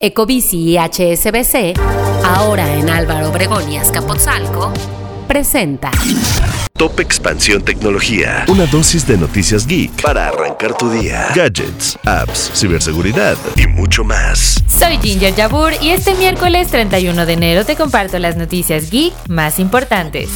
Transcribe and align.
Ecobici 0.00 0.58
y 0.58 0.78
HSBC, 0.78 1.76
ahora 2.24 2.72
en 2.76 2.88
Álvaro 2.88 3.30
Obregón 3.30 3.68
y 3.68 3.78
Azcapotzalco, 3.78 4.72
presenta 5.26 5.90
Top 6.74 7.00
Expansión 7.00 7.64
Tecnología. 7.64 8.44
Una 8.46 8.66
dosis 8.66 9.04
de 9.08 9.18
noticias 9.18 9.66
geek 9.66 10.00
para 10.00 10.28
arrancar 10.28 10.76
tu 10.76 10.88
día. 10.88 11.26
Gadgets, 11.34 11.98
apps, 12.06 12.52
ciberseguridad 12.54 13.36
y 13.56 13.66
mucho 13.66 14.04
más. 14.04 14.62
Soy 14.68 14.98
Ginger 14.98 15.34
Jabur 15.34 15.72
y 15.82 15.90
este 15.90 16.14
miércoles 16.14 16.68
31 16.68 17.26
de 17.26 17.32
enero 17.32 17.64
te 17.64 17.74
comparto 17.74 18.20
las 18.20 18.36
noticias 18.36 18.92
geek 18.92 19.12
más 19.26 19.58
importantes. 19.58 20.30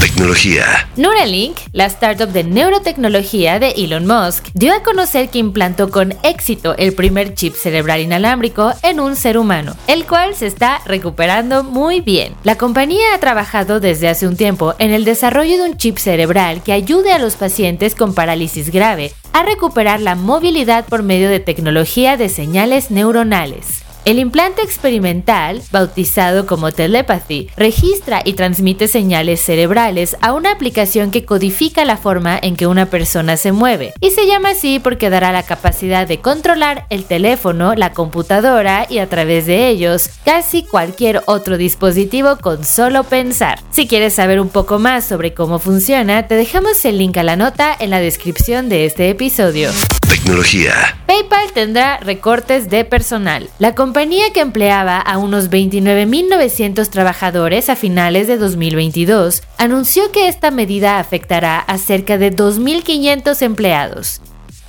Tecnología. 0.00 0.88
Neuralink, 0.96 1.58
la 1.72 1.86
startup 1.86 2.28
de 2.28 2.44
neurotecnología 2.44 3.58
de 3.58 3.70
Elon 3.70 4.06
Musk, 4.06 4.46
dio 4.54 4.72
a 4.72 4.84
conocer 4.84 5.28
que 5.28 5.38
implantó 5.38 5.90
con 5.90 6.14
éxito 6.22 6.76
el 6.76 6.94
primer 6.94 7.34
chip 7.34 7.56
cerebral 7.56 8.00
inalámbrico 8.00 8.72
en 8.82 9.00
un 9.00 9.16
ser 9.16 9.36
humano, 9.36 9.74
el 9.88 10.06
cual 10.06 10.36
se 10.36 10.46
está 10.46 10.80
recuperando 10.86 11.64
muy 11.64 12.00
bien. 12.00 12.34
La 12.44 12.56
compañía 12.56 13.12
ha 13.12 13.18
trabajado 13.18 13.80
desde 13.80 14.08
hace 14.08 14.28
un 14.28 14.36
tiempo 14.36 14.76
en 14.78 14.92
el 14.92 15.04
desarrollo 15.04 15.56
de 15.56 15.70
un 15.70 15.76
chip 15.76 15.98
cerebral 15.98 16.62
que 16.62 16.72
ayude 16.72 17.12
a 17.12 17.18
los 17.18 17.34
pacientes 17.34 17.96
con 17.96 18.14
parálisis 18.14 18.70
grave 18.70 19.12
a 19.32 19.42
recuperar 19.42 20.00
la 20.00 20.14
movilidad 20.14 20.86
por 20.86 21.02
medio 21.02 21.28
de 21.28 21.40
tecnología 21.40 22.16
de 22.16 22.28
señales 22.28 22.92
neuronales. 22.92 23.87
El 24.08 24.18
implante 24.18 24.62
experimental, 24.62 25.60
bautizado 25.70 26.46
como 26.46 26.72
Telepathy, 26.72 27.50
registra 27.58 28.22
y 28.24 28.32
transmite 28.32 28.88
señales 28.88 29.38
cerebrales 29.38 30.16
a 30.22 30.32
una 30.32 30.50
aplicación 30.50 31.10
que 31.10 31.26
codifica 31.26 31.84
la 31.84 31.98
forma 31.98 32.38
en 32.40 32.56
que 32.56 32.66
una 32.66 32.86
persona 32.86 33.36
se 33.36 33.52
mueve, 33.52 33.92
y 34.00 34.12
se 34.12 34.26
llama 34.26 34.52
así 34.52 34.78
porque 34.78 35.10
dará 35.10 35.30
la 35.30 35.42
capacidad 35.42 36.08
de 36.08 36.20
controlar 36.20 36.86
el 36.88 37.04
teléfono, 37.04 37.74
la 37.74 37.92
computadora 37.92 38.86
y 38.88 38.96
a 38.96 39.10
través 39.10 39.44
de 39.44 39.68
ellos 39.68 40.08
casi 40.24 40.62
cualquier 40.62 41.20
otro 41.26 41.58
dispositivo 41.58 42.38
con 42.38 42.64
solo 42.64 43.04
pensar. 43.04 43.60
Si 43.70 43.86
quieres 43.86 44.14
saber 44.14 44.40
un 44.40 44.48
poco 44.48 44.78
más 44.78 45.04
sobre 45.04 45.34
cómo 45.34 45.58
funciona, 45.58 46.26
te 46.26 46.34
dejamos 46.34 46.82
el 46.86 46.96
link 46.96 47.18
a 47.18 47.24
la 47.24 47.36
nota 47.36 47.76
en 47.78 47.90
la 47.90 48.00
descripción 48.00 48.70
de 48.70 48.86
este 48.86 49.10
episodio. 49.10 49.68
Tecnología. 50.08 50.72
PayPal 51.06 51.52
tendrá 51.52 51.98
recortes 51.98 52.70
de 52.70 52.86
personal. 52.86 53.50
La 53.58 53.74
compañía 53.74 54.32
que 54.32 54.40
empleaba 54.40 54.98
a 54.98 55.18
unos 55.18 55.50
29.900 55.50 56.88
trabajadores 56.88 57.68
a 57.68 57.76
finales 57.76 58.26
de 58.26 58.38
2022 58.38 59.42
anunció 59.58 60.10
que 60.10 60.28
esta 60.28 60.50
medida 60.50 60.98
afectará 60.98 61.58
a 61.58 61.76
cerca 61.76 62.16
de 62.16 62.34
2.500 62.34 63.42
empleados. 63.42 64.22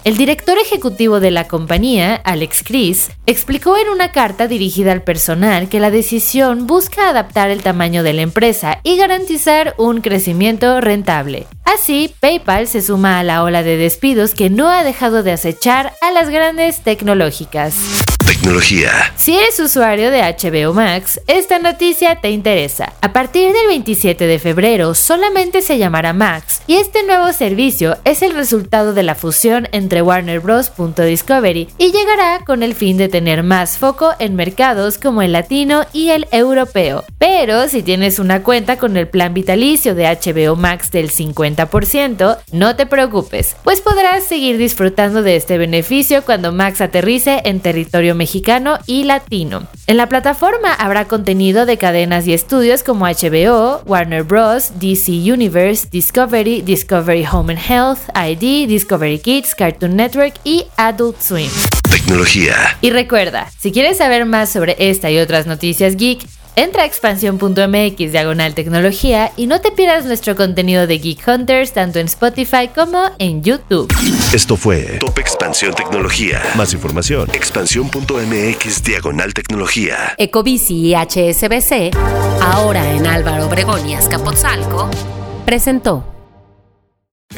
El 0.06 0.16
director 0.16 0.58
ejecutivo 0.58 1.20
de 1.20 1.30
la 1.30 1.50
compañía, 1.50 2.16
Alex 2.16 2.64
Chris, 2.64 3.12
explicó 3.26 3.78
en 3.78 3.90
una 3.90 4.14
carta 4.14 4.48
dirigida 4.48 4.94
al 4.94 5.04
personal 5.04 5.68
que 5.68 5.82
la 5.82 5.92
decisión 5.92 6.68
busca 6.68 7.10
adaptar 7.10 7.50
el 7.50 7.62
tamaño 7.62 8.02
de 8.02 8.14
la 8.14 8.22
empresa 8.22 8.80
y 8.84 8.96
garantizar 8.96 9.76
un 9.78 10.00
crecimiento 10.00 10.80
rentable. 10.80 11.48
Así, 11.66 12.16
PayPal 12.22 12.68
se 12.68 12.82
suma 12.82 13.20
a 13.20 13.24
la 13.24 13.44
ola 13.44 13.62
de 13.62 13.76
despidos 13.76 14.34
que 14.34 14.50
no 14.50 14.70
ha 14.70 14.86
dejado 14.86 15.22
de 15.22 15.34
acechar 15.34 15.94
a 16.02 16.12
las 16.12 16.30
grandes 16.30 16.80
tecnológicas. 16.80 17.76
Tecnología. 18.26 18.92
Si 19.18 19.36
eres 19.36 19.60
usuario 19.60 20.12
de 20.12 20.22
HBO 20.22 20.74
Max, 20.74 21.20
esta 21.28 21.60
noticia 21.60 22.16
te 22.22 22.30
interesa. 22.30 22.94
A 23.02 23.12
partir 23.12 23.52
del 23.52 23.68
27 23.68 24.28
de 24.28 24.40
febrero 24.40 24.96
solamente 24.96 25.62
se 25.62 25.78
llamará 25.78 26.14
Max 26.14 26.59
y 26.70 26.76
este 26.76 27.02
nuevo 27.02 27.34
servicio 27.34 27.98
es 28.06 28.22
el 28.22 28.36
resultado 28.36 28.94
de 28.94 29.02
la 29.02 29.16
fusión 29.16 29.68
entre 29.72 30.04
Warner 30.04 30.40
Bros. 30.40 30.72
Discovery 30.96 31.68
y 31.80 31.92
llegará 31.92 32.46
con 32.46 32.62
el 32.62 32.76
fin 32.76 32.96
de 32.96 33.10
tener 33.10 33.42
más 33.42 33.80
foco 33.80 34.12
en 34.20 34.36
mercados 34.36 35.00
como 35.00 35.24
el 35.24 35.32
latino 35.32 35.88
y 35.94 36.10
el 36.10 36.28
europeo. 36.32 37.06
Pero 37.18 37.68
si 37.70 37.82
tienes 37.82 38.20
una 38.20 38.44
cuenta 38.44 38.78
con 38.78 38.98
el 38.98 39.08
plan 39.08 39.34
vitalicio 39.34 39.96
de 39.96 40.06
HBO 40.06 40.56
Max 40.56 40.92
del 40.92 41.10
50%, 41.10 42.38
no 42.52 42.76
te 42.76 42.86
preocupes, 42.86 43.56
pues 43.64 43.82
podrás 43.82 44.26
seguir 44.26 44.60
disfrutando 44.60 45.24
de 45.24 45.38
este 45.38 45.58
beneficio 45.58 46.24
cuando 46.24 46.52
Max 46.52 46.82
aterrice 46.82 47.42
en 47.46 47.62
territorio 47.62 48.14
mexicano 48.14 48.78
y 48.86 49.06
latino. 49.06 49.68
En 49.88 49.98
la 49.98 50.08
plataforma 50.08 50.72
habrá 50.76 51.06
contenido 51.06 51.66
de 51.66 51.80
cadenas 51.80 52.28
y 52.28 52.34
estudios 52.34 52.84
como 52.84 53.08
HBO, 53.08 53.82
Warner 53.88 54.22
Bros., 54.22 54.74
DC 54.80 55.12
Universe, 55.12 55.88
Discovery, 56.62 56.90
Discovery 56.90 57.26
Home 57.32 57.50
and 57.50 57.60
Health, 57.60 58.10
ID, 58.16 58.68
Discovery 58.68 59.20
Kids, 59.20 59.56
Cartoon 59.56 59.96
Network 59.96 60.34
y 60.44 60.66
Adult 60.78 61.20
Swim. 61.22 61.50
Tecnología. 61.90 62.78
Y 62.82 62.90
recuerda, 62.90 63.50
si 63.58 63.72
quieres 63.72 63.98
saber 63.98 64.26
más 64.26 64.52
sobre 64.52 64.76
esta 64.80 65.12
y 65.12 65.20
otras 65.20 65.48
noticias 65.48 65.96
geek, 65.96 66.26
Entra 66.56 66.84
a 66.84 66.86
expansión.mx 66.86 68.12
diagonal 68.12 68.54
tecnología 68.54 69.32
y 69.38 69.48
no 69.48 69.62
te 69.62 69.72
pierdas 69.72 70.04
nuestro 70.04 70.36
contenido 70.36 70.88
de 70.88 70.98
Geek 70.98 71.26
Hunters 71.26 71.72
tanto 71.72 72.00
en 72.00 72.08
Spotify 72.08 72.68
como 72.74 73.02
en 73.18 73.42
YouTube. 73.44 73.88
Esto 74.34 74.58
fue 74.58 74.98
Top 75.00 75.18
Expansión 75.20 75.74
Tecnología. 75.74 76.42
Más 76.58 76.74
información. 76.74 77.30
Expansión.mx 77.32 78.84
diagonal 78.84 79.34
tecnología. 79.34 80.16
Ecobici 80.18 80.88
y 80.88 80.96
HSBC, 80.96 81.96
ahora 82.42 82.92
en 82.92 83.08
Álvaro 83.08 83.46
Obregón 83.46 83.88
y 83.88 83.94
Azcapotzalco, 83.94 84.90
presentó. 85.46 86.19